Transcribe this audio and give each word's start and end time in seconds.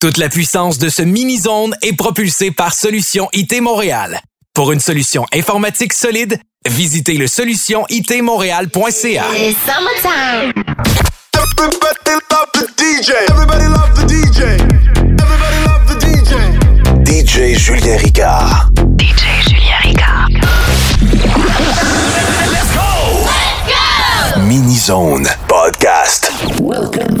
Toute 0.00 0.16
la 0.16 0.28
puissance 0.28 0.78
de 0.78 0.88
ce 0.90 1.02
mini-zone 1.02 1.74
est 1.82 1.96
propulsée 1.96 2.52
par 2.52 2.72
Solution 2.72 3.28
IT 3.32 3.60
Montréal. 3.60 4.20
Pour 4.54 4.70
une 4.70 4.78
solution 4.78 5.26
informatique 5.32 5.92
solide, 5.92 6.38
visitez 6.68 7.14
le 7.14 7.26
solutionitmontréal.ca. 7.26 9.24
It's 9.34 9.56
summertime. 9.66 10.52
Everybody 13.28 13.66
love 13.66 13.92
the 13.96 14.06
DJ. 14.06 14.58
Julien 17.56 17.96
Ricard. 17.96 18.70
DJ 18.98 19.24
Julien 19.48 19.80
Ricard. 19.82 20.30
Let's 22.52 22.72
go! 22.72 24.38
Mini 24.46 24.76
Zone 24.76 25.26
Podcast. 25.48 26.30
Welcome 26.60 27.20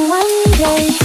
One 0.00 0.44
day, 0.58 1.03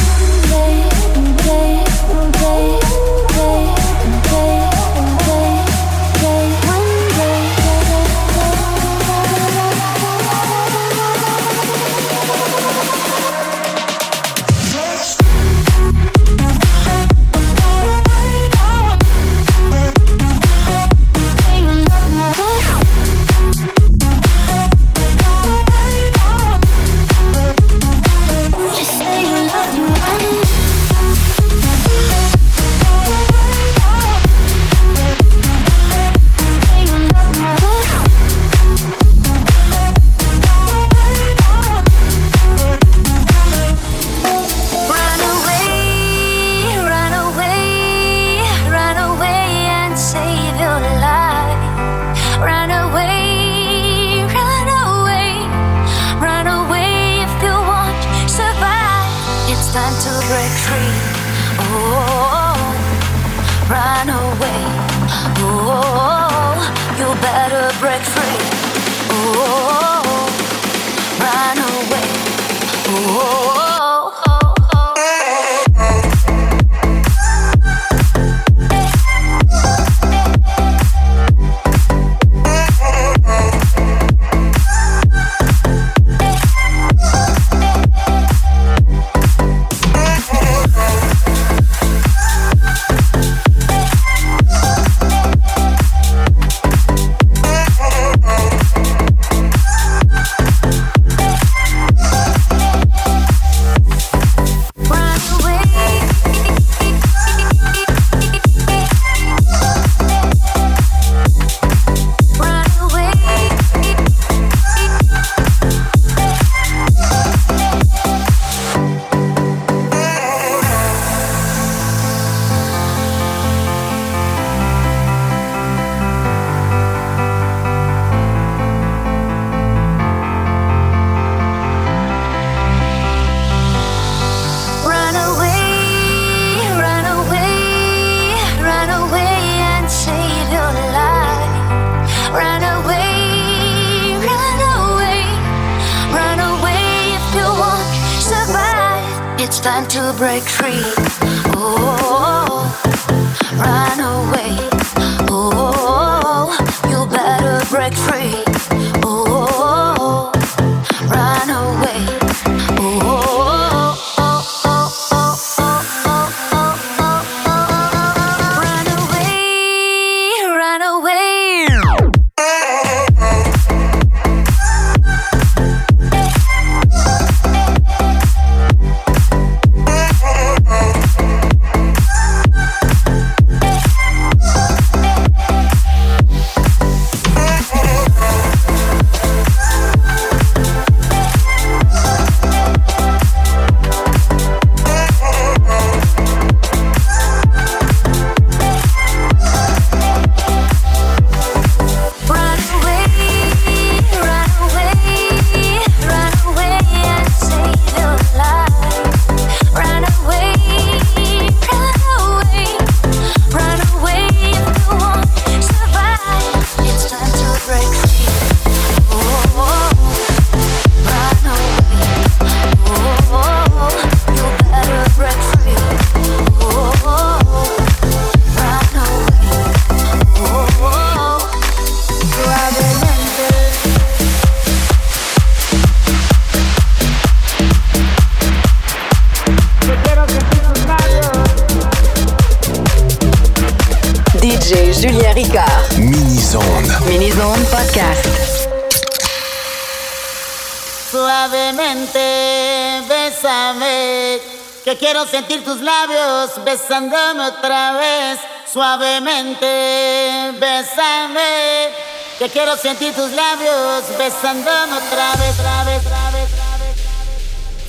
que 254.90 254.98
quiero 254.98 255.24
sentir 255.28 255.64
tus 255.64 255.82
labios 255.82 256.64
besándome 256.66 257.46
otra 257.46 257.92
vez 257.92 258.40
suavemente. 258.74 260.52
Bésame, 260.60 261.94
que 262.40 262.50
quiero 262.50 262.76
sentir 262.76 263.14
tus 263.14 263.30
labios 263.32 264.06
besándome 264.18 264.94
otra 264.98 265.36
vez, 265.36 265.56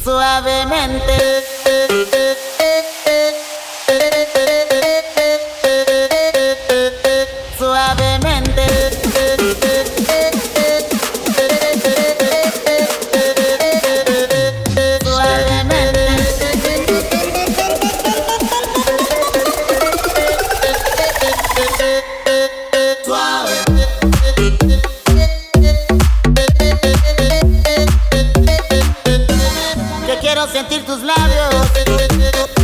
suavemente. 0.04 1.40
sentir 30.48 30.84
tus 30.86 31.02
labios. 31.02 32.59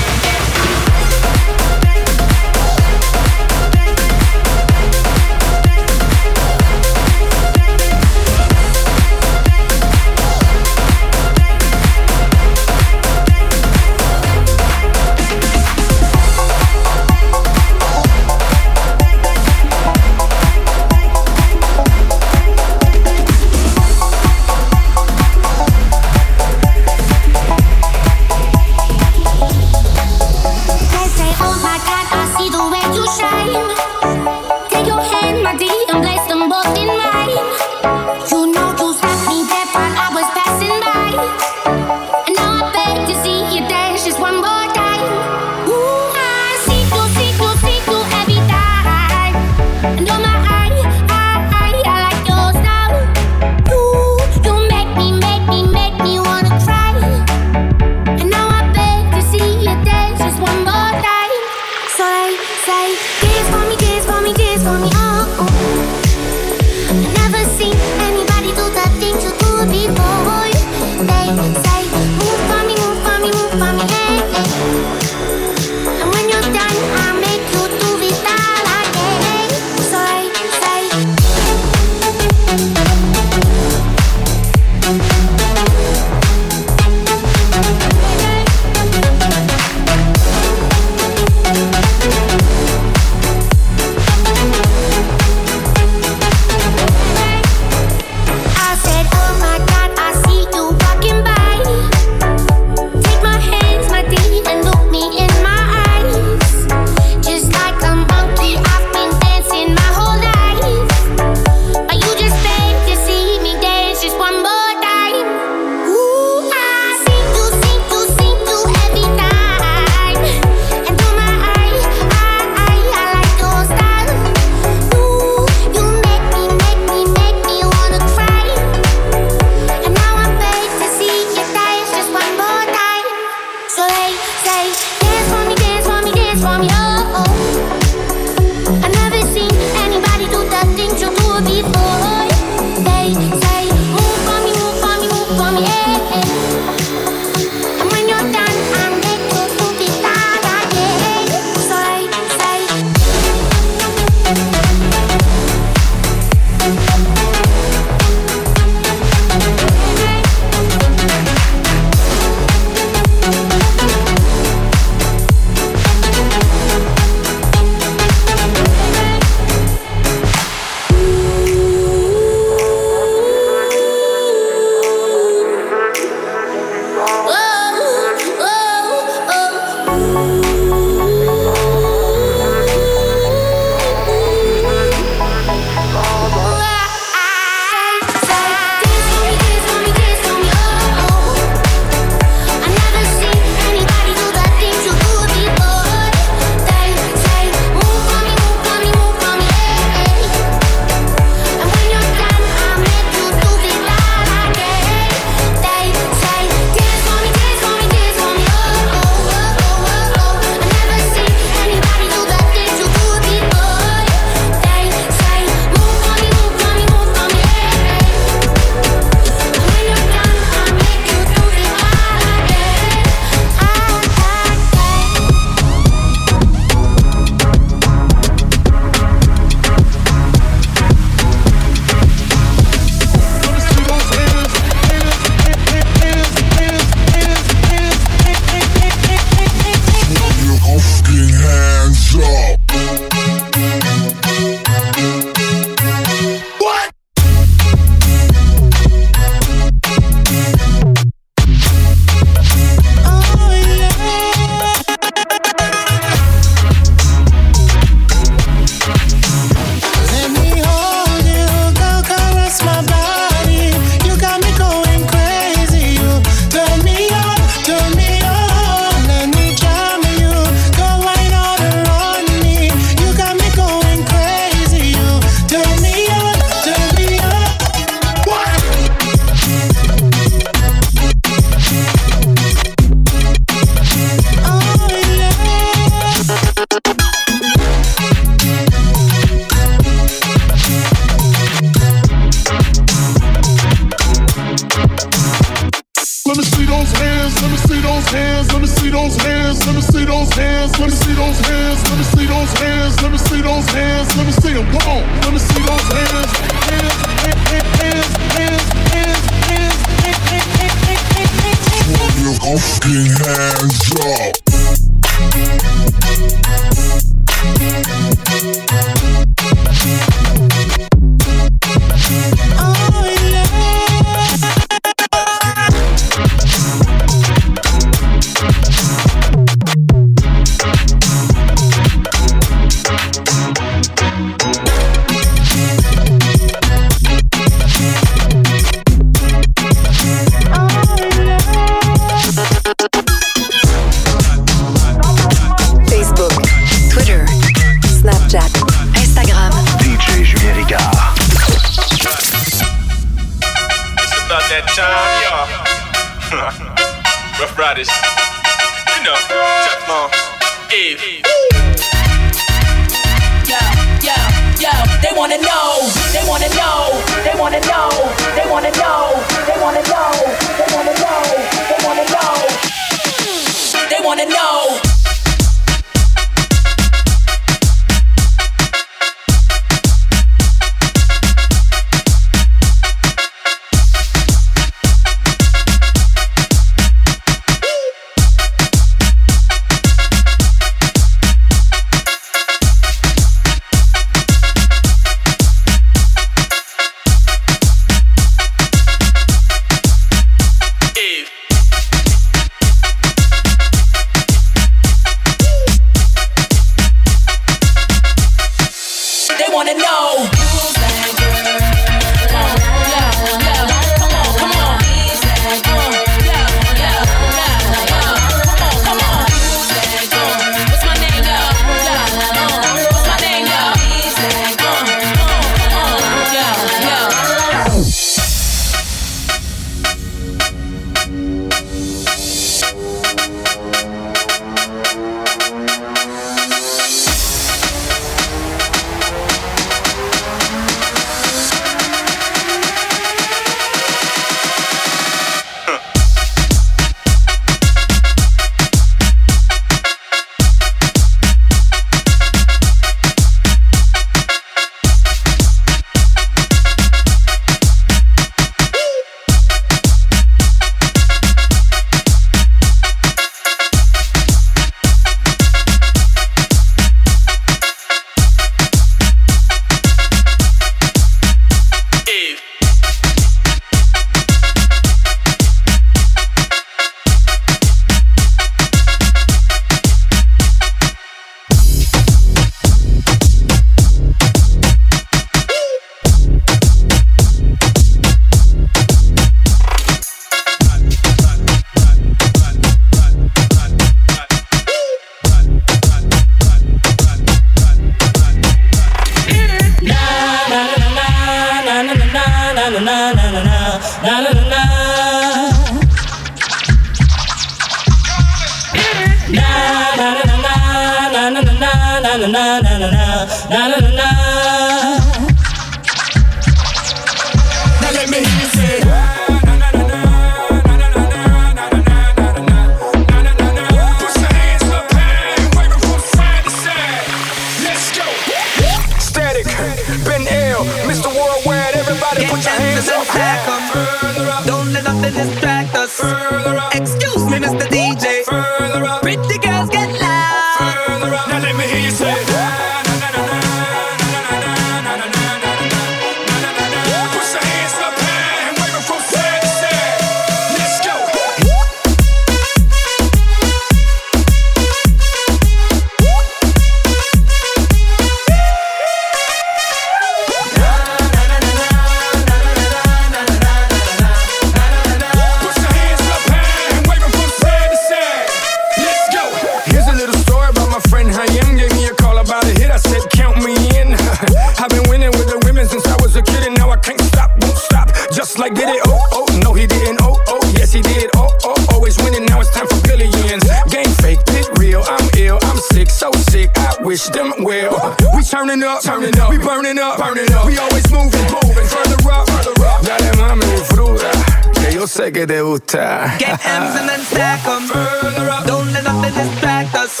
Sé 595.12 595.20
que 595.20 595.26
te 595.26 595.40
gusta. 595.40 596.14
Get 596.18 596.40
M's 596.44 596.76
and 596.76 596.88
then 596.88 597.00
stack 597.04 597.40
stack 597.40 597.46
'em. 597.46 598.46
Don't 598.46 598.72
let 598.72 598.84
nothing 598.84 599.14
distract 599.14 599.74
us. 599.74 600.00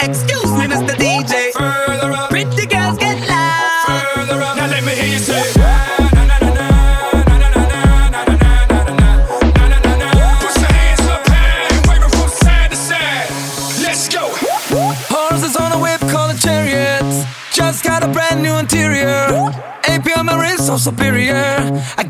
Excuse 0.00 0.52
me, 0.52 0.66
Mr. 0.66 0.96
DJ. 0.96 1.52
Pretty 2.30 2.66
girls 2.66 2.98
get 2.98 3.18
loud. 3.28 4.56
Now 4.56 4.66
let 4.66 4.82
me 4.84 4.92
hear 4.92 5.12
you 5.14 5.18
say. 5.18 5.42
Let's 13.82 14.08
go. 14.08 14.24
Horses 15.08 15.56
on 15.56 15.72
a 15.72 15.78
whip 15.78 16.00
called 16.12 16.34
a 16.34 16.38
chariot. 16.38 17.04
Just 17.52 17.84
got 17.84 18.02
a 18.02 18.08
brand 18.08 18.42
new 18.42 18.56
interior. 18.58 19.52
AP 19.84 20.06
on 20.16 20.26
my 20.26 20.36
wrist, 20.40 20.66
so 20.66 20.76
superior. 20.76 21.82
I 21.98 22.04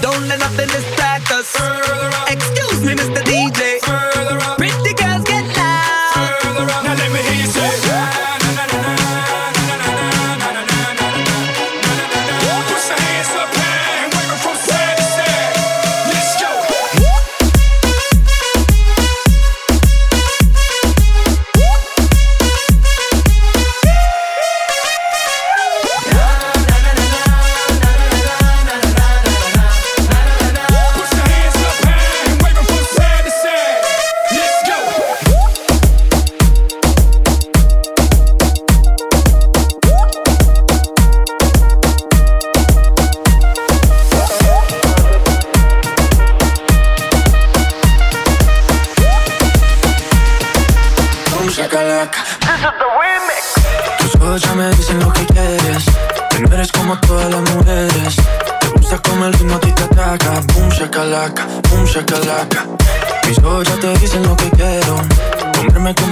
Don't 0.00 0.28
let 0.28 0.40
nothing 0.40 0.68
distract 0.68 1.30
us. 1.30 1.54
Excuse 2.28 2.80
me, 2.82 2.94
Mr. 2.94 3.22
DJ. 3.24 4.55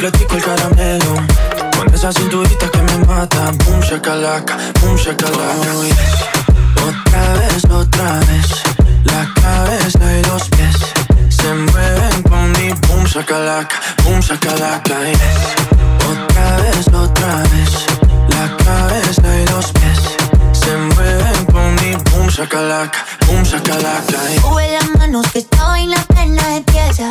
El 0.04 0.42
caramelo. 0.42 1.14
Con 1.78 1.94
esa 1.94 2.12
cinturita 2.12 2.68
que 2.68 2.82
me 2.82 3.06
mata. 3.06 3.52
Boom, 3.64 3.80
shakalaka, 3.80 4.58
boom, 4.82 4.96
shakalaka. 4.96 5.70
Oh. 5.72 6.88
Otra 6.88 7.32
vez, 7.32 7.64
otra 7.64 8.20
vez. 8.28 8.62
La 9.04 9.26
cabeza 9.40 10.18
y 10.18 10.22
los 10.24 10.46
pies 10.50 10.76
se 11.30 11.54
mueven 11.54 12.22
con 12.24 12.52
mi 12.52 12.68
boom 12.86 13.04
shakalaka, 13.06 13.80
boom 14.02 14.20
shakalaka, 14.20 15.04
yes. 15.04 15.18
Otra 16.10 16.56
vez, 16.58 16.86
otra 16.88 17.36
vez, 17.38 17.86
la 18.28 18.56
cabeza 18.62 19.40
y 19.40 19.46
los 19.46 19.72
pies 19.72 20.03
shakalaka, 22.34 22.98
boom 23.26 23.44
shakalaka, 23.44 24.18
yes. 24.28 24.42
Sube 24.42 24.66
las 24.72 24.98
manos 24.98 25.24
que 25.32 25.38
esta 25.38 25.68
vaina 25.68 25.96
apenas 26.00 26.46
empieza. 26.46 27.08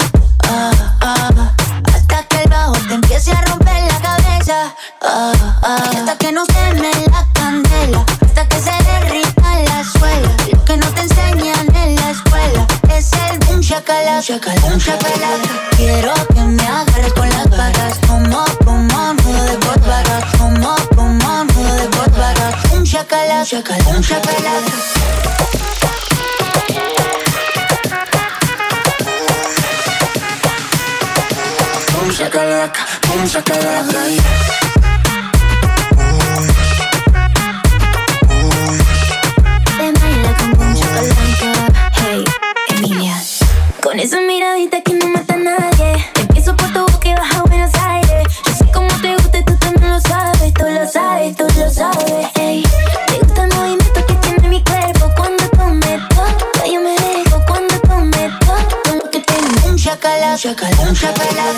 Ah, 0.49 0.71
ah, 0.99 1.53
hasta 1.93 2.23
que 2.27 2.43
el 2.43 2.49
bajo 2.49 2.73
te 2.73 2.93
empiece 2.93 3.31
a 3.31 3.41
romper 3.43 3.83
la 3.87 3.99
cabeza. 4.01 4.75
Ah, 5.01 5.31
ah, 5.63 5.89
y 5.93 5.95
hasta 5.95 6.17
que 6.17 6.31
no 6.33 6.43
se 6.45 6.73
me 6.73 6.91
la 7.07 7.25
candela. 7.33 8.05
Hasta 8.25 8.47
que 8.49 8.59
se 8.59 8.71
derrita 8.83 9.59
la 9.69 9.83
suela. 9.85 10.29
Lo 10.51 10.65
que 10.65 10.75
no 10.75 10.87
te 10.87 11.01
enseñan 11.01 11.73
en 11.73 11.95
la 11.95 12.11
escuela 12.11 12.67
es 12.93 13.11
el 13.13 13.39
boom 13.47 13.61
shakalaka. 13.61 14.51
Boom 14.61 14.77
shakalaka. 14.77 15.69
Quiero 15.77 16.13
que 16.33 16.41
me 16.41 16.67
agarres 16.67 17.13
con 17.13 17.29
las 17.29 17.47
patas. 17.47 17.97
Como, 18.07 18.43
como 18.65 19.13
nudo 19.13 19.43
de. 19.45 19.57
Como, 20.37 20.75
como 20.95 21.22
chacalón, 23.03 23.45
chacalón, 23.45 24.01
chacalón. 24.01 24.63
Boom 31.91 32.11
chacalaca, 32.17 32.85
boom 33.07 33.29
chacalaca. 33.29 33.99
Con 43.81 43.99
esa 43.99 44.21
miradita 44.21 44.81
que 44.81 44.93
no 44.93 45.07
mata 45.09 45.35
nada 45.35 45.72
chacalón, 60.43 60.93
chacalón. 60.93 61.55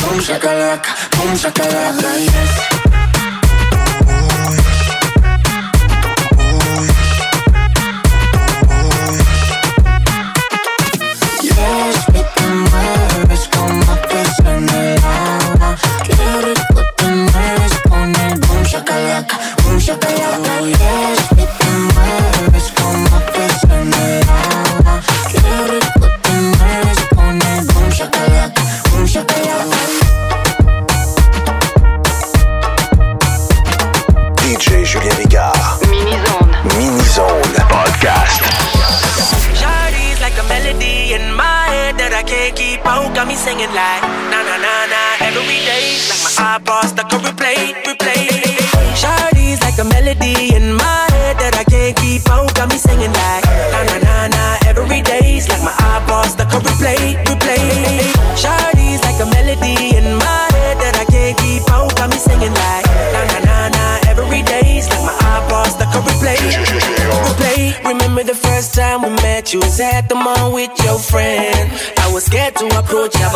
Boom 0.00 0.20
shakalaka, 0.22 0.90
boom 1.18 1.36
shakalaka, 1.36 2.16
yes. 2.16 2.79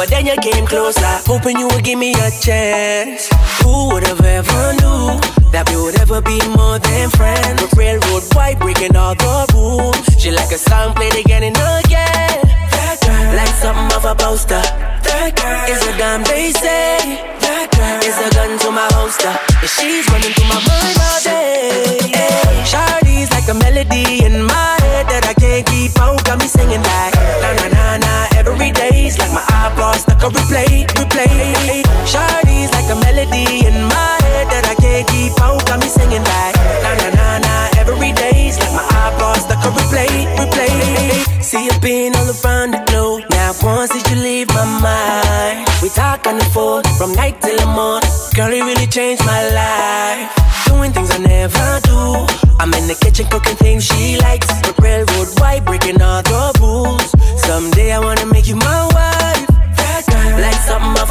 But 0.04 0.10
then 0.10 0.26
you 0.26 0.36
came 0.42 0.66
closer, 0.66 1.00
hoping 1.24 1.58
you 1.58 1.66
would 1.68 1.82
give 1.82 1.98
me 1.98 2.12
a 2.12 2.30
chance. 2.30 3.30
Who 3.62 3.88
would 3.88 4.06
have 4.06 4.20
ever 4.20 4.72
knew 4.74 5.16
that 5.50 5.64
we 5.70 5.76
would 5.80 5.98
ever 5.98 6.20
be 6.20 6.36
more 6.48 6.73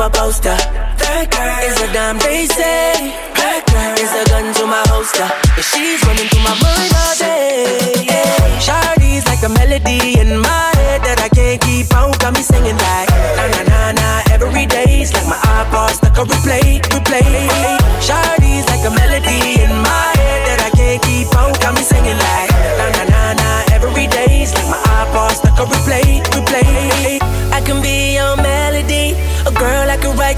a 0.03 0.09
poster. 0.09 0.57
That 0.99 1.31
girl 1.31 1.59
is 1.63 1.79
a 1.79 1.87
dime, 1.95 2.19
they 2.19 2.43
say. 2.43 3.15
That 3.39 3.63
girl 3.71 3.95
is 3.95 4.11
a 4.11 4.23
gun 4.27 4.51
to 4.59 4.63
my 4.67 4.83
holster. 4.91 5.23
but 5.55 5.63
she's 5.63 6.03
running 6.03 6.27
through 6.27 6.43
my 6.43 6.55
mind 6.59 6.91
all 6.91 7.15
day. 7.15 8.03
Yeah. 8.03 8.59
Shardy's 8.59 9.23
like 9.31 9.39
a 9.47 9.51
melody 9.51 10.19
in 10.19 10.43
my 10.43 10.71
head 10.75 11.07
that 11.07 11.23
I 11.23 11.29
can't 11.31 11.61
keep 11.63 11.87
out. 11.95 12.19
Got 12.19 12.35
me 12.35 12.43
singing 12.43 12.75
like 12.75 13.07
na 13.39 13.47
na 13.47 13.61
na 13.63 13.79
na 13.95 14.09
it's 14.27 15.11
like 15.13 15.27
my 15.27 15.39
iPod 15.39 15.95
stuck 15.95 16.17
on 16.19 16.27
replay, 16.27 16.83
replay. 16.91 17.47
Shardy's 18.03 18.67
like 18.67 18.83
a 18.83 18.91
melody 18.91 19.63
in 19.63 19.71
my 19.71 20.07
head 20.19 20.41
that 20.51 20.59
I 20.67 20.69
can't 20.75 20.99
keep 21.03 21.31
out. 21.35 21.55
Got 21.63 21.75
me 21.75 21.83
singing 21.83 22.19
like 22.19 22.51
na 22.79 22.85
na 22.91 23.03
na 23.07 23.23
na 23.39 23.51
it's 23.71 24.51
like 24.55 24.67
my 24.67 24.79
iPod 24.99 25.31
stuck 25.31 25.59
on 25.59 25.67
replay. 25.71 26.22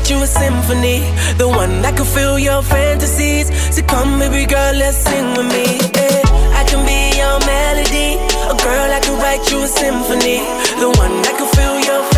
wrote 0.06 0.18
you 0.18 0.24
a 0.24 0.28
symphony, 0.28 1.00
the 1.38 1.48
one 1.48 1.82
that 1.82 1.96
can 1.96 2.06
fill 2.06 2.38
your 2.38 2.62
fantasies. 2.62 3.50
So 3.76 3.82
come, 3.84 4.20
baby 4.20 4.46
girl, 4.46 4.74
let's 4.74 4.98
sing 4.98 5.34
with 5.36 5.48
me. 5.48 5.66
Yeah. 5.96 6.22
I 6.54 6.64
can 6.68 6.86
be 6.86 7.18
your 7.18 7.40
melody, 7.46 8.20
a 8.46 8.56
girl 8.64 8.92
I 8.92 9.00
can 9.02 9.18
write 9.20 9.50
you 9.52 9.64
a 9.64 9.68
symphony, 9.68 10.40
the 10.80 10.90
one 10.98 11.22
that 11.24 11.36
can 11.38 11.48
fill 11.56 11.80
your 11.80 12.15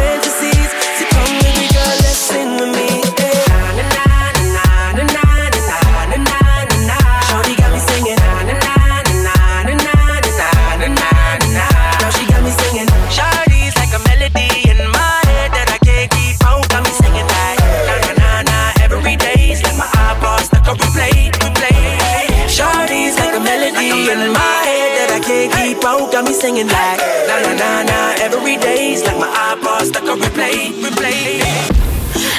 singing 26.48 26.68
like 26.68 27.00
na 27.28 27.36
na 27.44 27.52
na 27.62 27.70
na 27.84 28.00
every 28.24 28.56
day's 28.56 29.04
like 29.04 29.20
my 29.20 29.84
stuck 29.84 30.08
on 30.08 30.18
replay, 30.20 30.72
replay. 30.84 31.44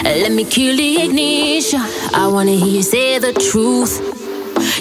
Let 0.02 0.32
me 0.32 0.44
kill 0.44 0.74
the 0.76 1.02
ignition. 1.04 1.82
I 2.14 2.26
wanna 2.32 2.52
hear 2.52 2.72
you 2.78 2.82
say 2.82 3.18
the 3.18 3.34
truth. 3.34 3.92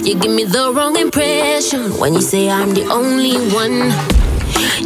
You 0.06 0.16
give 0.16 0.32
me 0.32 0.46
the 0.46 0.72
wrong 0.74 0.96
impression 0.96 2.00
when 2.00 2.14
you 2.14 2.22
say 2.22 2.50
I'm 2.50 2.72
the 2.74 2.86
only 3.00 3.36
one. 3.62 3.78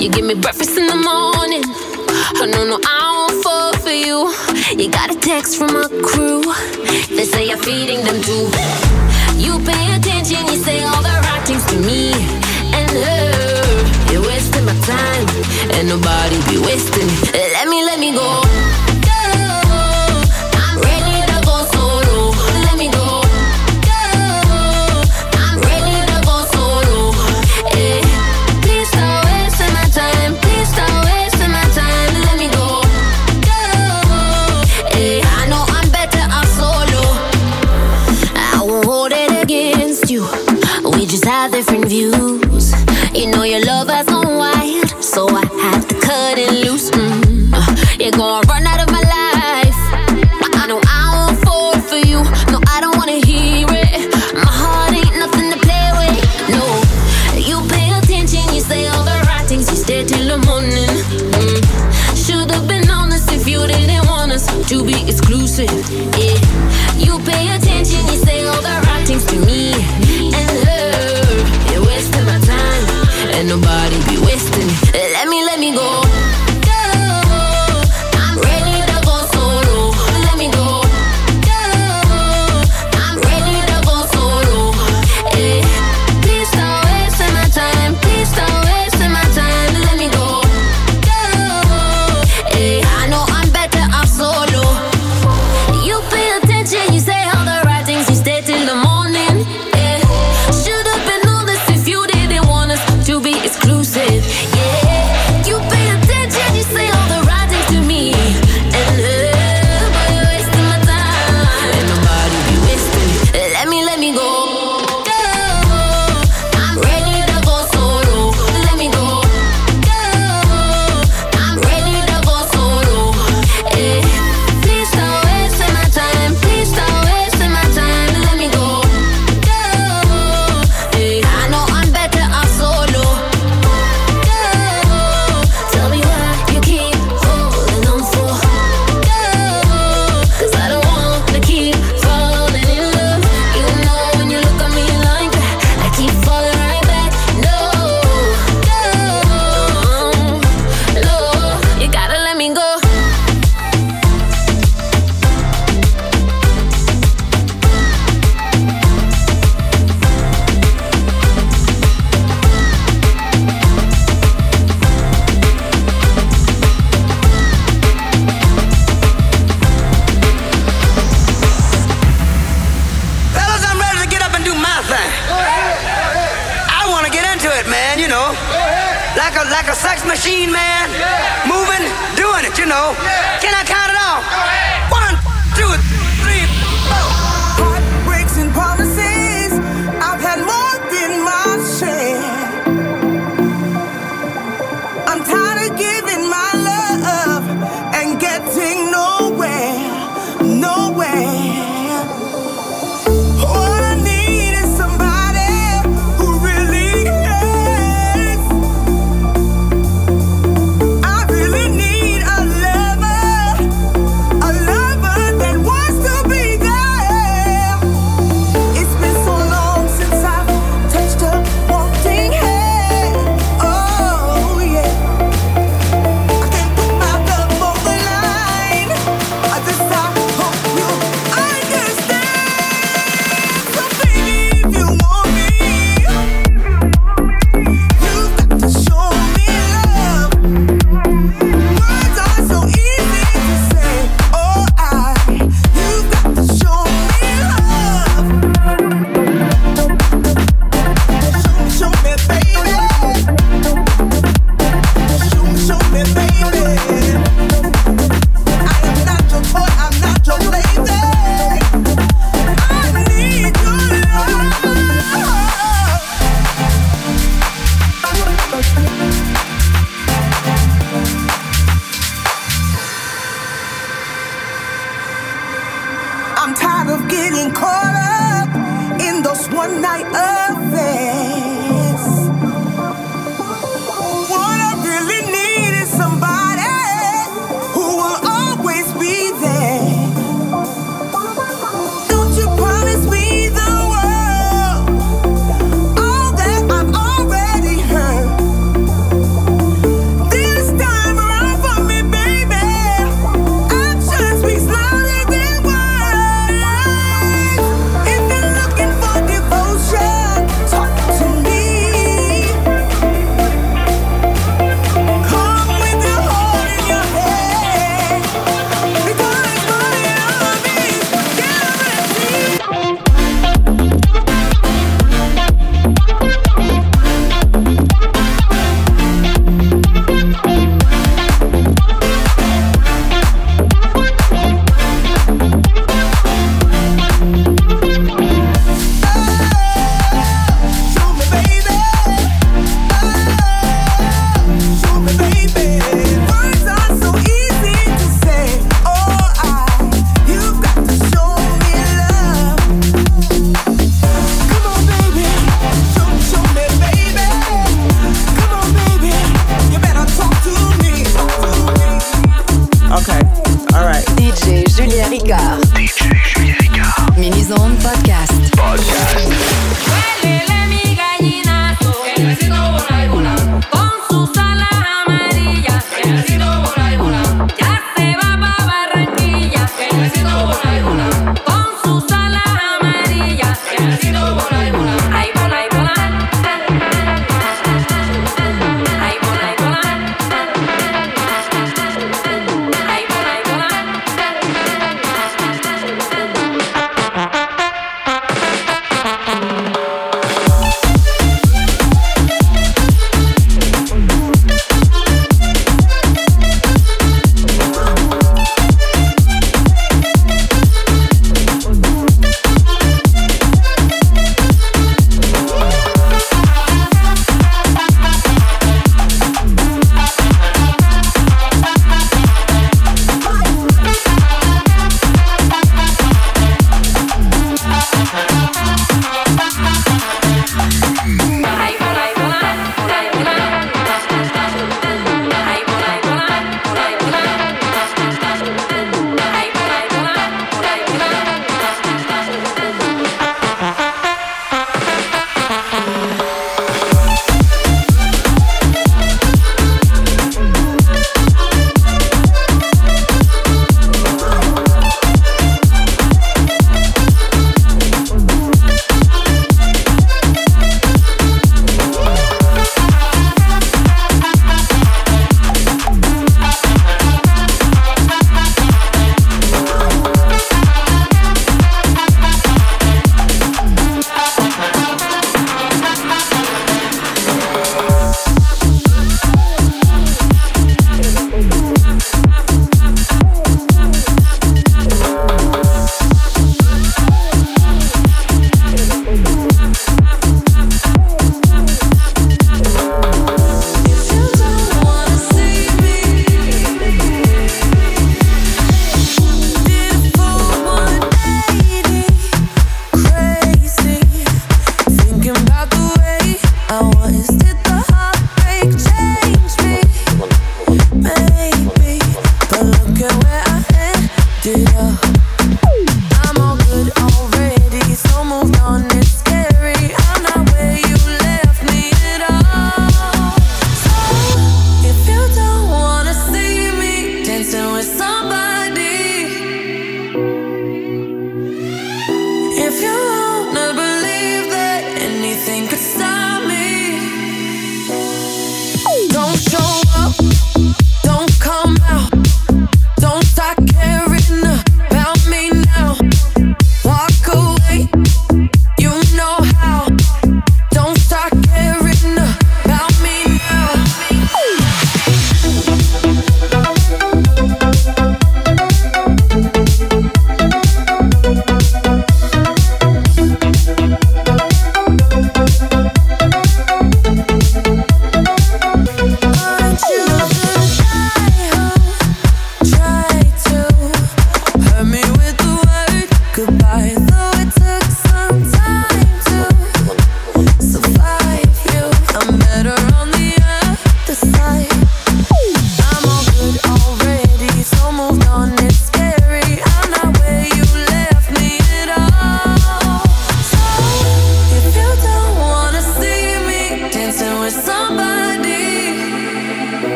You 0.00 0.08
give 0.08 0.24
me 0.24 0.34
breakfast 0.34 0.74
in 0.78 0.86
the 0.86 0.96
morning. 1.10 1.64
Oh 2.40 2.46
no 2.54 2.60
no, 2.70 2.76
I 2.96 3.00
won't 3.16 3.36
fall 3.44 3.72
for 3.84 3.96
you. 4.06 4.18
You 4.80 4.90
got 4.90 5.14
a 5.14 5.18
text 5.20 5.58
from 5.58 5.76
a 5.76 5.86
crew. 6.08 6.40
They 7.16 7.26
say 7.32 7.48
you're 7.50 7.62
feeding 7.68 8.00
them 8.08 8.18
too. 8.28 8.48
You 9.36 9.52
pay 9.68 9.84
attention, 9.96 10.40
you 10.48 10.56
say 10.64 10.82
all 10.84 11.02
the 11.02 11.16
right 11.28 11.42
things 11.46 11.64
to 11.72 11.76
me. 11.88 12.19
and 15.74 15.88
nobody 15.88 16.36
be 16.50 16.58
wasting. 16.58 17.08
it. 17.34 17.52
Let 17.52 17.68
me, 17.68 17.84
let 17.84 17.98
me 17.98 18.12
go. 18.12 18.69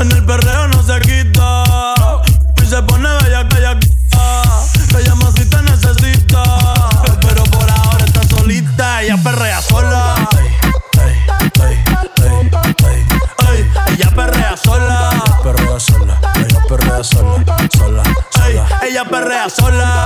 En 0.00 0.12
el 0.12 0.24
perreo 0.24 0.68
no 0.68 0.82
se 0.82 1.00
quita. 1.00 1.64
Y 2.62 2.66
se 2.66 2.82
pone 2.82 3.08
bella, 3.22 3.42
bella. 3.44 3.78
Te 3.78 5.04
llama 5.04 5.30
si 5.36 5.44
te 5.44 5.62
necesita. 5.62 6.42
Pero 7.20 7.42
por 7.44 7.68
ahora 7.68 8.04
está 8.04 8.22
solita. 8.28 9.02
Ella 9.02 9.16
perrea 9.22 9.60
sola. 9.60 10.28
Ella 13.88 14.10
perrea 14.14 14.56
sola. 14.56 15.24
Perrea 15.42 15.80
sola. 15.80 16.20
Ella 16.36 16.60
perrea 16.68 17.04
sola. 17.04 17.44
Sola. 17.76 18.02
Ey, 18.46 18.60
ella 18.88 19.04
perrea 19.04 19.50
sola. 19.50 20.04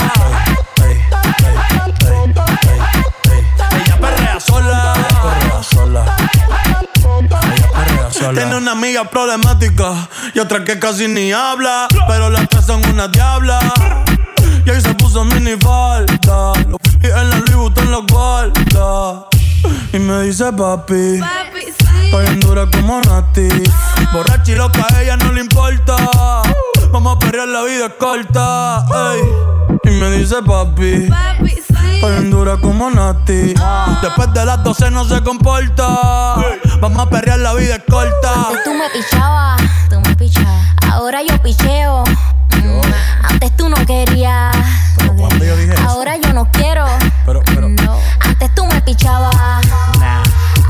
Tiene 8.31 8.57
una 8.57 8.73
amiga 8.73 9.05
problemática 9.05 10.09
y 10.33 10.39
otra 10.39 10.65
que 10.65 10.79
casi 10.79 11.09
ni 11.09 11.33
habla. 11.33 11.89
Pero 12.07 12.31
las 12.31 12.49
tres 12.49 12.65
son 12.65 12.85
una 12.89 13.09
diabla. 13.09 13.59
Y 14.65 14.71
ahí 14.71 14.81
se 14.81 14.95
puso 14.95 15.25
mini 15.25 15.57
falta. 15.61 16.53
Lo 16.69 16.79
fui 16.79 17.11
en 17.11 17.31
la 17.31 17.37
Louis 17.39 17.55
Vuitton 17.57 17.91
los 17.91 18.07
guarda. 18.07 19.27
Y 19.93 19.99
me 19.99 20.23
dice 20.23 20.53
papi. 20.53 21.21
Estoy 22.05 22.27
en 22.27 22.41
dura 22.41 22.67
como 22.71 23.01
Nati. 23.01 23.49
Borracha 24.13 24.53
y 24.53 24.55
loca, 24.55 24.87
a 24.95 25.03
ella 25.03 25.17
no 25.17 25.33
le 25.33 25.41
importa. 25.41 25.97
Vamos 26.93 27.17
a 27.17 27.19
perrear, 27.19 27.49
la 27.49 27.63
vida 27.63 27.87
es 27.87 27.93
corta. 27.99 28.85
ey. 29.15 29.62
Y 29.85 29.91
me 29.91 30.11
dice 30.11 30.37
papi. 30.43 31.09
Estoy 31.95 32.17
en 32.17 32.31
dura 32.31 32.57
como 32.57 32.91
Nati. 32.91 33.55
Después 34.03 34.33
de 34.33 34.45
las 34.45 34.63
12 34.65 34.91
no 34.91 35.05
se 35.05 35.23
comporta. 35.23 35.87
Vamos 36.81 37.07
a 37.07 37.11
perrear, 37.11 37.39
la 37.41 37.55
vida 37.55 37.77
es 37.77 37.83
corta. 37.89 38.49
Antes 38.49 38.65
tú 38.65 38.75
me 38.75 38.89
pichabas. 38.91 39.61
Tú 39.89 40.01
me 40.01 40.17
pichabas. 40.17 40.67
Ahora 40.91 41.21
yo 41.23 41.41
picheo. 41.43 42.05
Mm, 42.57 42.81
Antes 43.25 43.57
tú 43.57 43.69
no 43.69 43.77
querías. 43.87 44.55
Ahora 45.87 46.17
yo 46.17 46.33
no 46.33 46.49
quiero. 46.53 46.87
No. 47.27 47.99
Antes 48.21 48.55
tú 48.55 48.67
me 48.67 48.81
pichabas. 48.83 49.35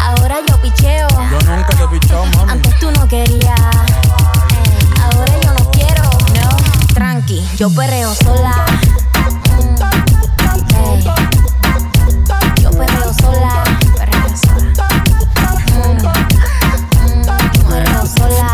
Ahora 0.00 0.36
yo 0.48 0.60
picheo. 0.60 1.08
Yo 1.08 1.40
nunca 1.56 1.68
te 1.68 1.82
he 1.84 1.88
pichado, 1.88 2.26
mami. 2.36 2.52
Antes 2.52 2.78
tú 2.78 2.90
no 2.90 3.08
querías. 3.08 3.60
Tranqui, 7.42 7.56
yo 7.58 7.70
perreo 7.70 8.14
sola. 8.14 8.64
Mm, 9.58 9.76
ey. 10.76 11.04
Yo 12.62 12.70
perreo 12.70 13.12
sola. 13.20 13.64
Perreo 13.96 14.28
sola. 14.36 14.88
Mm, 15.72 15.98
mm, 17.06 17.68
perreo 17.68 18.06
sola. 18.06 18.48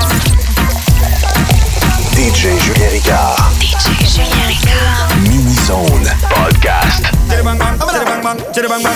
DJ 2.15 2.59
Julien 2.65 2.91
Ricard. 2.93 3.59
DJ 3.59 3.85
Julien 4.15 4.47
Ricard. 4.49 5.17
Mini 5.23 5.55
Zone 5.55 6.11
Podcast. 6.29 7.05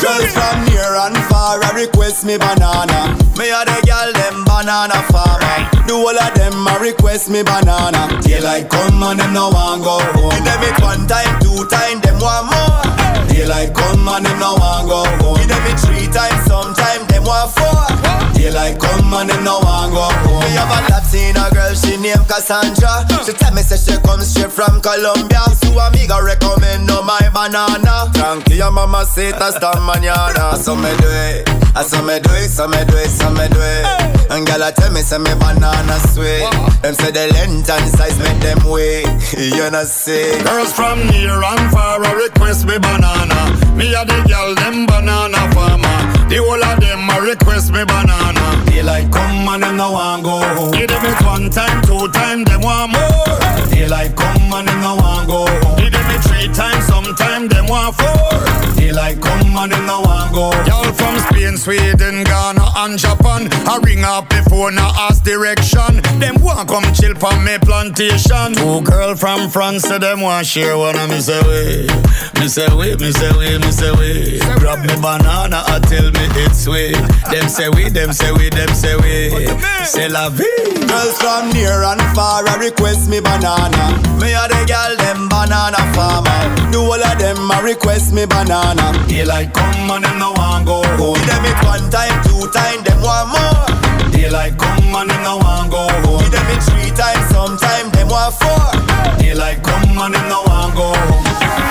Girls 0.02 0.32
from 0.32 0.64
near 0.64 0.96
and 0.96 1.16
far, 1.30 1.62
I 1.62 1.70
request 1.74 2.24
me 2.24 2.36
banana. 2.38 3.16
Me 3.38 3.50
a 3.50 3.64
the 3.64 3.78
girl 3.86 4.12
them 4.12 4.44
banana 4.44 5.02
farmer. 5.12 5.68
Do 5.86 5.96
all 5.96 6.18
of 6.18 6.34
them 6.34 6.51
a 6.66 6.78
request 6.78 7.30
me 7.30 7.42
banana. 7.42 8.08
Daylight 8.22 8.68
come 8.68 9.02
and 9.02 9.18
them 9.20 9.32
no 9.32 9.48
want 9.50 9.82
go 9.82 9.98
home. 10.12 10.30
Give 10.30 10.44
them 10.44 10.62
it 10.62 10.82
one 10.82 11.06
time, 11.06 11.40
two 11.40 11.66
time, 11.68 12.00
them 12.00 12.18
want 12.20 12.46
more. 12.50 13.28
Daylight 13.28 13.74
come 13.74 14.08
and 14.08 14.26
them 14.26 14.38
no 14.38 14.54
want 14.54 14.88
go 14.88 15.04
home. 15.24 15.36
Give 15.38 15.48
them 15.48 15.64
it 15.66 15.78
three 15.80 16.06
times, 16.12 16.44
sometime 16.46 17.06
them 17.06 17.24
want 17.24 17.50
four. 17.52 18.31
Daylight 18.42 18.80
come 18.80 19.14
and 19.14 19.30
them 19.30 19.44
no 19.44 19.60
want 19.62 19.94
go 19.94 20.02
home. 20.02 20.42
Me 20.42 20.50
have 20.58 20.66
a 20.66 20.82
Latina 20.90 21.46
girl, 21.54 21.74
she 21.78 21.94
named 21.94 22.26
Cassandra. 22.26 23.06
She 23.22 23.30
tell 23.38 23.54
me 23.54 23.62
say 23.62 23.78
she 23.78 23.94
comes 24.02 24.26
straight 24.26 24.50
from 24.50 24.82
Colombia. 24.82 25.46
So 25.62 25.70
amiga 25.78 26.18
recommend 26.18 26.90
no 26.90 27.06
my 27.06 27.22
banana. 27.30 28.10
Tranquila 28.10 28.72
mama 28.72 29.06
say 29.06 29.30
hasta 29.30 29.78
mañana. 29.86 30.58
So 30.58 30.74
me 30.74 30.90
do 30.98 31.06
it, 31.06 31.46
I 31.78 31.86
so 31.86 32.02
me 32.02 32.18
do 32.18 32.34
it, 32.34 32.50
so 32.50 32.66
me 32.66 32.82
do 32.82 32.98
it, 32.98 33.14
so 33.14 33.30
me 33.30 33.46
do 33.46 33.62
it. 33.62 33.86
And 34.34 34.42
girl 34.44 34.66
tell 34.74 34.90
me 34.90 35.02
say 35.06 35.18
me 35.18 35.30
banana 35.38 36.02
sweet. 36.10 36.42
Them 36.82 36.98
say 36.98 37.14
the 37.14 37.30
length 37.38 37.70
and 37.70 37.86
size 37.94 38.18
make 38.18 38.42
them 38.42 38.58
wait. 38.66 39.06
You 39.38 39.70
know 39.70 39.84
see. 39.84 40.34
Girls 40.42 40.72
from 40.74 40.98
near 41.14 41.30
and 41.30 41.70
far 41.70 42.02
a 42.02 42.10
request 42.18 42.66
me 42.66 42.74
banana. 42.82 43.54
Me 43.78 43.94
a 43.94 44.02
the 44.04 44.18
girl 44.26 44.50
them 44.58 44.86
banana 44.86 45.38
farmer. 45.54 46.11
The 46.32 46.38
whole 46.38 46.64
of 46.64 46.80
them 46.80 47.10
a 47.10 47.20
request 47.20 47.72
me 47.72 47.84
banana. 47.84 48.64
Daylight 48.64 49.12
come 49.12 49.48
and 49.52 49.62
them 49.62 49.76
no 49.76 49.92
want 49.92 50.24
go 50.24 50.40
home. 50.40 50.70
Give 50.70 50.88
them 50.88 51.04
it 51.04 51.20
one 51.26 51.50
time, 51.50 51.82
two 51.82 52.08
time, 52.08 52.44
them 52.44 52.62
want 52.62 52.92
more. 52.92 53.68
Daylight 53.68 54.16
come 54.16 54.50
and 54.54 54.66
them 54.66 54.80
no 54.80 54.96
want 54.96 55.28
go 55.28 55.44
home. 55.44 56.01
Give 56.42 56.52
them 56.54 56.72
it 56.72 56.72
three 56.72 56.72
times, 56.72 56.86
sometime 56.86 57.48
them 57.48 57.66
want 57.66 57.94
four. 57.94 58.74
Daylight 58.74 59.20
come 59.20 59.56
and 59.56 59.72
them 59.72 59.86
no 59.86 60.00
want 60.00 60.34
go. 60.34 60.50
Y'all 60.66 60.92
from 60.92 61.18
Spain, 61.30 61.56
Sweden, 61.56 62.24
Ghana 62.24 62.64
and 62.78 62.98
Japan. 62.98 63.48
I 63.68 63.78
ring 63.84 64.02
up 64.02 64.28
before 64.28 64.72
now 64.72 64.90
ask 64.96 65.22
direction. 65.22 66.02
Them 66.18 66.42
want 66.42 66.68
come 66.68 66.84
chill 66.94 67.14
from 67.14 67.44
me 67.44 67.58
plantation. 67.58 68.54
Two 68.54 68.82
girl 68.82 69.14
from 69.14 69.48
France, 69.50 69.84
so 69.84 69.98
them 69.98 70.20
want 70.20 70.46
share 70.46 70.76
one 70.76 70.98
of 70.98 71.10
me 71.10 71.20
say 71.20 71.40
way. 71.42 71.86
Me 72.40 72.48
say 72.48 72.66
way, 72.74 72.96
me 72.96 73.12
say 73.12 73.30
way, 73.38 73.58
me 73.58 73.70
say 73.70 73.92
way. 73.92 74.38
Grab 74.58 74.80
me 74.80 74.94
banana, 75.00 75.62
I 75.66 75.78
tell 75.86 76.10
me 76.10 76.26
it's 76.42 76.64
sweet. 76.64 76.98
Them 77.30 77.48
say 77.48 77.68
we, 77.68 77.88
them 77.88 78.12
say 78.12 78.32
we, 78.32 78.50
them 78.50 78.74
say 78.74 78.96
we. 78.96 79.46
Say 79.84 80.08
la 80.08 80.28
vie. 80.28 80.44
Girls 80.88 81.16
from 81.18 81.50
near 81.52 81.84
and 81.84 82.02
far 82.16 82.44
a 82.44 82.58
request 82.58 83.08
me 83.08 83.20
banana. 83.20 83.94
Me 84.20 84.34
a 84.34 84.48
the 84.48 84.64
girl 84.66 84.96
them 84.96 85.28
banana 85.28 85.78
farmer. 85.94 86.31
Do 86.72 86.80
all 86.82 87.02
of 87.02 87.18
them 87.18 87.50
a 87.50 87.62
request 87.62 88.12
me 88.12 88.24
banana. 88.26 88.92
Daylight 89.08 89.52
come 89.52 89.90
and 89.90 90.04
them 90.04 90.18
no 90.18 90.32
want 90.32 90.66
go 90.66 90.82
home. 90.96 91.14
Give 91.14 91.26
them 91.26 91.44
it 91.44 91.58
one 91.64 91.86
time, 91.90 92.16
two 92.24 92.48
time, 92.50 92.82
them 92.84 93.00
want 93.02 93.28
more. 93.34 94.10
Daylight 94.10 94.56
come 94.58 94.94
and 94.94 95.10
them 95.10 95.22
no 95.22 95.36
want 95.38 95.70
go 95.70 95.84
home. 96.04 96.20
Give 96.20 96.32
them 96.32 96.48
it 96.54 96.62
three 96.64 96.90
times, 96.96 97.24
sometime 97.30 97.90
them 97.90 98.08
want 98.08 98.34
four. 98.40 98.64
Daylight 99.20 99.62
come 99.62 99.98
and 99.98 100.14
them 100.14 100.28
no 100.28 100.42
want 100.48 100.74
go 100.74 100.88
home. 100.92 101.24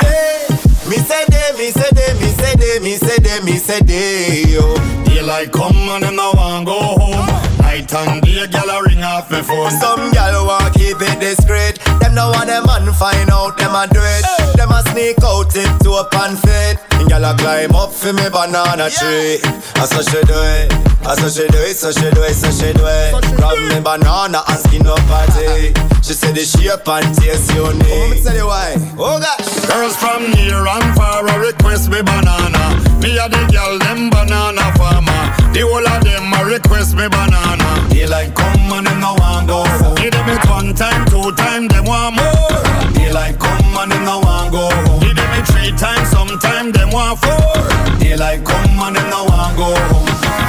Hey, 0.06 0.46
me 0.90 0.98
say 0.98 1.24
they, 1.34 1.50
me 1.58 1.72
say 1.72 1.90
they, 1.94 2.14
me 2.22 2.30
say 2.38 2.54
they, 2.56 2.80
me 2.80 2.94
say 2.98 3.18
they, 3.18 3.40
me 3.42 3.56
say 3.58 3.80
they, 3.82 4.44
yo. 4.54 4.76
Daylight 5.06 5.52
come 5.52 5.76
and 5.98 6.04
them 6.04 6.16
no 6.16 6.32
want 6.36 6.66
go 6.66 6.78
home. 6.78 7.28
Night 7.60 7.94
and 7.94 8.22
day, 8.22 8.46
gyal 8.48 8.70
a 8.70 8.84
ring 8.84 9.04
off 9.04 9.32
me 9.32 9.42
phone. 9.42 9.72
Some 9.72 10.12
gal 10.12 10.46
want 10.46 10.74
keep 10.74 10.98
it 11.02 11.20
discreet. 11.20 11.80
Them 12.00 12.16
no 12.16 12.30
want 12.30 12.48
them 12.48 12.66
man 12.66 12.92
find 12.94 13.30
out 13.30 13.58
them 13.58 13.74
a 13.74 13.88
do 13.88 14.00
it. 14.02 14.41
Them 14.56 14.72
a 14.72 14.82
sneak 14.92 15.18
out 15.24 15.56
it 15.56 15.72
to 15.84 15.92
up 15.94 16.14
and 16.16 16.38
fit. 16.40 16.78
And 17.00 17.10
gyal 17.10 17.26
a 17.26 17.36
climb 17.38 17.76
up 17.76 17.92
for 17.92 18.14
me 18.14 18.30
banana 18.30 18.90
tree. 18.90 19.40
Ah, 19.44 19.84
I 19.84 19.86
saw 19.86 20.02
she 20.02 20.22
do 20.26 20.38
it. 20.38 20.72
Ah, 21.04 21.12
I 21.12 21.16
saw 21.16 21.30
she 21.30 21.48
do 21.48 21.58
it, 21.60 21.76
so 21.76 21.92
she 21.92 22.08
do 22.12 22.22
it, 22.24 22.36
so 22.36 22.50
she 22.52 22.74
do 22.74 22.86
it. 22.86 23.12
Grab 23.38 23.58
me 23.70 23.80
banana 23.82 24.44
and 24.48 24.60
skin 24.60 24.86
up 24.88 25.00
a 25.00 25.20
tea. 25.34 25.74
She 26.02 26.14
said 26.14 26.36
the 26.36 26.44
shape 26.46 26.88
and 26.88 27.10
taste 27.16 27.54
unique. 27.54 27.86
Oh, 27.90 28.10
me 28.10 28.22
tell 28.22 28.36
you 28.36 28.48
why. 28.48 28.76
Oh 28.98 29.20
gosh. 29.20 29.50
Girls 29.70 29.96
from 29.98 30.30
near 30.34 30.66
and 30.66 30.96
far 30.96 31.26
a 31.26 31.40
request 31.40 31.90
me 31.90 32.02
banana. 32.02 32.64
Me 33.02 33.18
a 33.18 33.30
the 33.30 33.42
girl 33.52 33.78
them 33.80 34.10
banana 34.10 34.66
farmer. 34.78 35.11
The 35.54 35.62
whole 35.68 35.86
of 35.86 36.04
them 36.04 36.32
a 36.34 36.46
request 36.46 36.96
me 36.96 37.08
banana. 37.08 37.70
Daylight 37.90 38.34
come 38.36 38.72
and 38.74 38.88
them 38.88 39.00
no 39.00 39.14
want 39.20 39.48
go. 39.48 39.64
Give 39.96 40.12
them 40.12 40.30
it 40.30 40.44
one 40.50 40.74
time, 40.76 41.06
two 41.06 41.32
time, 41.36 41.68
them 41.68 41.86
want 41.86 42.16
more. 42.16 42.94
Daylight 42.96 43.38
come 43.40 43.78
and 43.78 43.92
them 43.92 44.04
no 44.06 44.20
want 44.20 44.52
go. 44.52 44.70
Give 45.00 45.16
them 45.16 45.32
it 45.38 45.46
three 45.48 45.72
times, 45.78 46.08
sometime 46.10 46.72
them 46.72 46.90
want 46.92 47.20
four. 47.20 48.00
Daylight 48.00 48.44
come 48.46 48.80
and 48.80 48.96
them 48.96 49.10
no 49.10 49.26
want 49.26 49.58
go. 49.58 49.70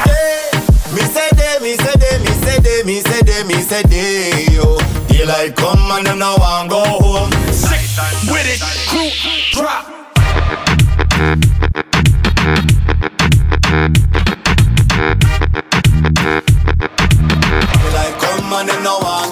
Hey, 0.06 0.50
me 0.94 1.02
say 1.02 1.28
day, 1.34 1.58
me 1.60 1.76
say 1.76 1.94
day, 1.98 2.18
me 2.22 2.32
say 2.42 2.58
day, 2.60 2.82
me 2.86 3.00
say 3.00 3.20
day, 3.22 3.42
me 3.44 3.58
say 3.60 3.82
day, 3.82 4.46
yo. 4.54 4.78
Daylight 5.08 5.56
come 5.56 5.78
and 5.98 6.06
them 6.06 6.18
no 6.18 6.36
want 6.38 6.70
go 6.70 6.82
home. 6.84 7.30
Sick 7.52 7.82
with 8.30 8.46
it, 8.46 8.62
crew 8.88 9.10
drop. 9.52 9.90
No 18.80 18.98
home. 19.00 19.22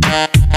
Night 0.00 0.47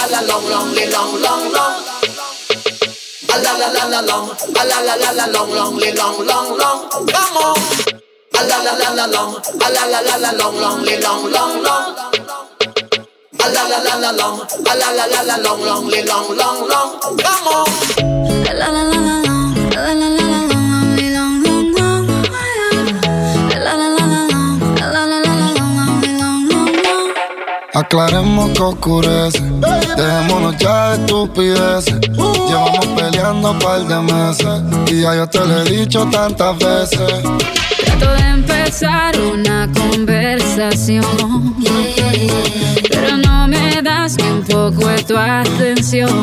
la 0.00 0.06
la 0.06 0.26
long, 0.26 0.48
long, 0.48 0.74
long, 0.74 1.20
long, 1.20 1.52
long. 1.52 1.74
A 3.28 3.38
la 3.38 3.52
la 3.58 3.68
la 3.68 3.84
la 3.86 4.00
long, 4.00 4.30
a 4.56 4.64
la 4.64 4.80
la 4.80 4.96
la 4.96 5.12
la 5.12 5.26
long, 5.26 5.52
long, 5.52 5.78
long, 5.78 6.24
long, 6.24 6.56
long. 6.56 6.88
Come 6.90 7.36
on. 7.36 7.56
A 8.32 8.42
la 8.48 8.56
la 8.64 8.72
la 8.80 8.94
la 8.94 9.06
long, 9.06 9.34
a 9.60 9.70
la 9.70 9.86
la 9.86 10.00
la 10.00 10.16
la 10.16 10.32
long, 10.32 10.56
long, 10.58 10.84
long, 11.04 11.30
long, 11.30 11.62
long. 11.62 11.94
A 13.40 13.48
la 13.48 13.62
la 13.68 13.78
la 13.84 13.96
la 13.98 14.12
long, 14.12 14.40
a 14.40 14.74
la 14.74 14.90
la 14.92 15.06
la 15.06 15.22
la 15.22 15.36
long, 15.36 15.62
long, 15.62 15.90
long, 15.90 16.36
long, 16.36 16.68
long. 16.68 16.90
Come 17.22 17.48
on. 17.52 18.44
La 18.44 18.52
la 18.54 18.70
la 18.70 18.82
la 18.84 19.09
Aclaremos 27.80 28.50
que 28.50 28.60
oscurece, 28.62 29.40
dejémonos 29.96 30.54
ya 30.58 30.90
de 30.90 31.00
estupideces. 31.00 31.98
Llevamos 32.46 32.86
peleando 32.88 33.52
un 33.52 33.58
par 33.58 33.80
de 33.86 34.00
meses 34.00 34.62
y 34.92 35.00
ya 35.00 35.14
yo 35.14 35.26
te 35.26 35.38
lo 35.38 35.62
he 35.62 35.64
dicho 35.64 36.06
tantas 36.12 36.58
veces. 36.58 37.22
Trato 37.82 38.12
de 38.12 38.28
empezar 38.28 39.18
una 39.18 39.66
conversación, 39.72 41.56
pero 42.90 43.16
no 43.16 43.48
me 43.48 43.80
das 43.80 44.14
ni 44.18 44.24
un 44.24 44.42
poco 44.42 44.86
de 44.86 45.02
tu 45.02 45.16
atención. 45.16 46.22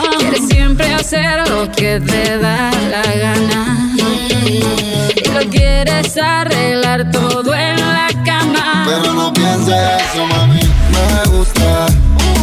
Quieres 0.00 0.48
siempre 0.48 0.94
hacer 0.94 1.48
lo 1.48 1.70
que 1.70 2.00
te 2.00 2.38
da 2.38 2.70
la 2.90 3.02
gana 3.02 3.92
y 3.96 5.28
lo 5.28 5.40
quieres 5.50 6.16
arreglar 6.16 7.10
todo 7.10 7.54
en 7.54 7.76
la 7.76 8.08
cama. 8.24 8.84
Pero 8.86 9.12
no 9.12 9.32
pienses 9.32 9.74
eso, 9.74 10.26
mami, 10.26 10.60
me 10.60 11.36
gusta. 11.36 11.86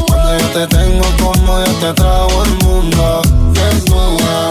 Cuando 0.07 0.37
yo 0.37 0.47
te 0.47 0.67
tengo 0.67 1.05
como 1.19 1.59
yo 1.59 1.71
te 1.73 1.93
trago 1.93 2.43
el 2.45 2.65
mundo. 2.65 3.21
Desnuda, 3.53 4.49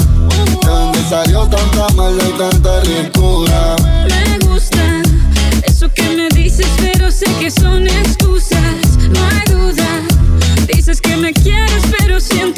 de 0.60 0.68
donde 0.68 1.02
salió 1.08 1.46
tanta 1.46 1.88
maldad 1.94 2.26
y 2.26 2.38
tanta 2.38 2.80
ricura. 2.80 3.76
Me 4.08 4.46
gusta 4.46 5.02
eso 5.64 5.92
que 5.92 6.08
me 6.10 6.28
dices, 6.30 6.66
pero 6.80 7.10
sé 7.10 7.26
que 7.38 7.50
son 7.50 7.86
excusas. 7.86 8.98
No 9.10 9.20
hay 9.26 9.52
duda. 9.52 9.86
Dices 10.66 11.00
que 11.00 11.16
me 11.16 11.32
quieres, 11.32 11.82
pero 11.98 12.20
siento 12.20 12.57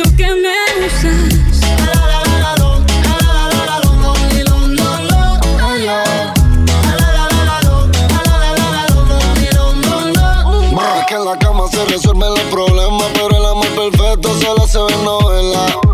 se 11.70 11.84
resuelven 11.84 12.30
los 12.30 12.40
problemas, 12.50 13.06
pero 13.14 13.36
el 13.36 13.46
amor 13.46 13.68
perfecto 13.68 14.34
solo 14.40 14.66
se 14.66 14.78
ve 14.78 14.92
en 14.92 15.04
novela. 15.04 15.89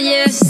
Los 0.00 0.43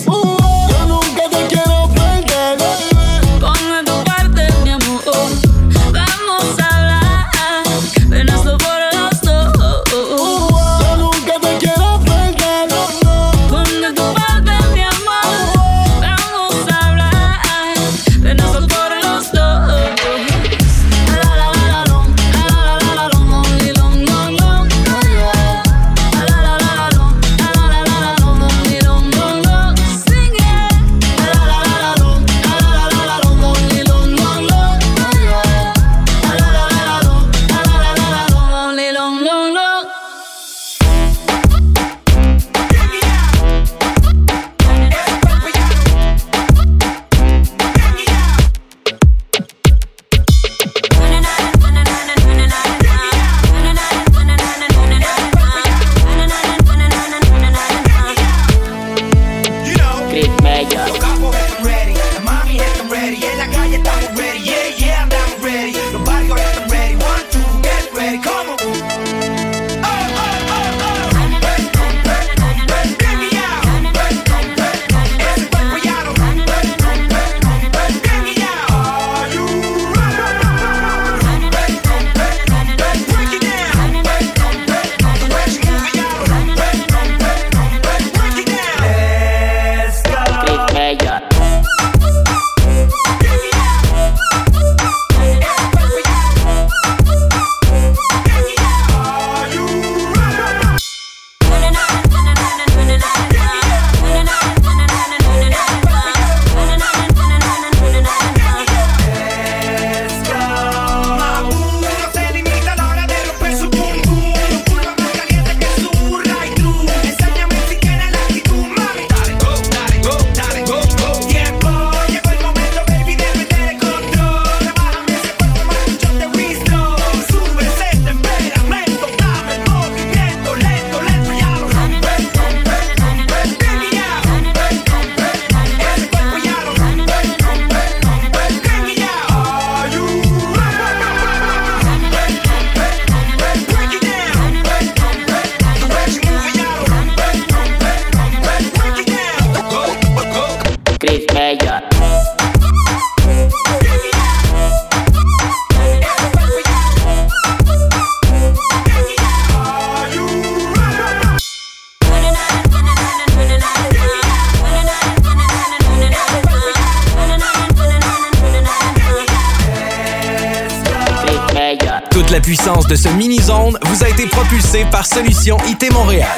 Solution 175.25 175.57
IT 175.67 175.91
Montréal. 175.91 176.29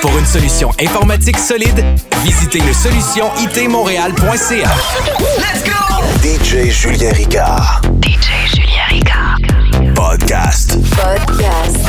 Pour 0.00 0.16
une 0.16 0.24
solution 0.24 0.70
informatique 0.80 1.36
solide, 1.36 1.84
visitez 2.22 2.60
le 2.60 2.72
solutionitmontréal.ca. 2.72 4.70
Let's 5.36 5.64
go! 5.64 5.72
DJ 6.22 6.70
Julien 6.70 7.12
Ricard. 7.12 7.80
DJ 8.00 8.54
Julien 8.54 8.86
Ricard. 8.88 9.38
Podcast. 9.96 10.78
Podcast. 10.94 11.85